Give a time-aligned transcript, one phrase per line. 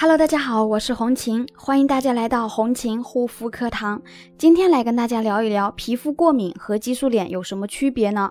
[0.00, 4.00] Hello，大家好，我是红琴，欢迎大家来到红琴护肤课堂。
[4.38, 8.30] 今天来跟大家聊一聊皮肤过敏和激素脸有什么区别呢？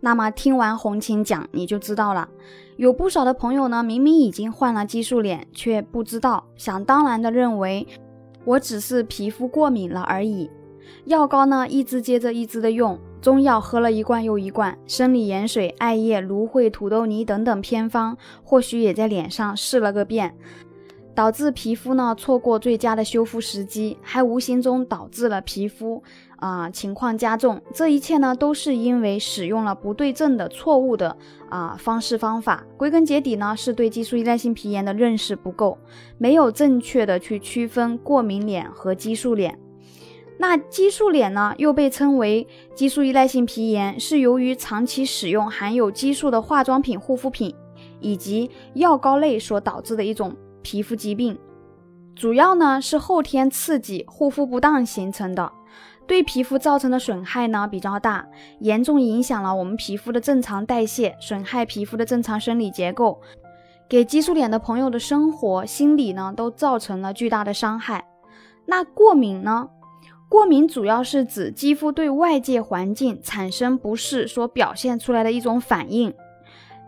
[0.00, 2.28] 那么听完红琴讲，你就知道了。
[2.76, 7.86] 有不少的朋友呢，明明已经患了激素脸，却不知道，想当然的认为
[8.44, 10.50] 我只是皮肤过敏了而已。
[11.06, 20.36] 药膏呢，一支接着一支的用，中药喝了一罐又一罐，生理盐水、艾叶、芦荟、土豆泥等等偏方，或许也在脸上试了个遍。
[21.16, 26.02] 导致皮肤呢错过最佳的修复时机，还无形中导致了皮肤
[26.36, 27.58] 啊情况加重。
[27.72, 31.16] 这一切呢都是因为使用了不对症的错误的
[31.48, 32.62] 啊方式方法。
[32.76, 35.78] 归根结底呢是对激素依赖性皮炎的认识不够，
[36.18, 39.58] 没有正确的去区分过敏脸和激素脸。
[40.38, 47.54] 那激素脸呢又被称为激素依赖性皮炎，是由于长期使用含有激素的化妆品、护肤品
[48.00, 50.36] 以及药膏类所导致的一种。
[50.66, 51.38] 皮肤疾病
[52.16, 55.52] 主要呢是后天刺激护肤不当形成的，
[56.08, 58.26] 对皮肤造成的损害呢比较大，
[58.58, 63.20] 严重影响了我们皮肤的正常代谢，损害皮肤的正常生理结构，
[63.88, 68.04] 给激素脸的朋友的生活、心理呢都造成了巨大的伤害。
[68.64, 69.68] 那过敏呢？
[70.28, 76.12] 过敏主要是指肌肤对外界环境产生不适所表现出来的一种反应，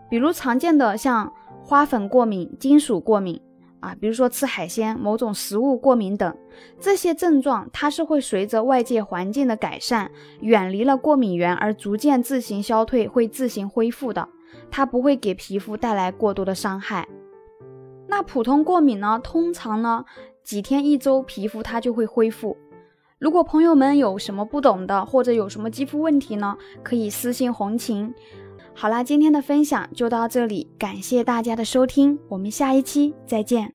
[0.09, 1.31] 比如常见的像
[1.63, 3.41] 花粉过敏、金属过敏。
[3.79, 6.35] 啊，比如说吃海鲜、某种食物过敏等
[6.79, 14.27] 这些症状，它是会随着外界环境的改善，远离了过敏源而逐渐自行消退，会自行恢复的，
[14.69, 17.07] 它不会给皮肤带来过多的伤害。
[18.07, 20.03] 那普通过敏呢，通常呢
[20.43, 22.57] 几天一周皮肤它就会恢复。
[23.19, 28.13] 如果朋友们有什么不懂的，或者有什么肌肤问题呢，可以私信红琴。
[28.73, 33.67] 好啦，今天的分享就到这里，感谢大家的收听，我们下一期再见。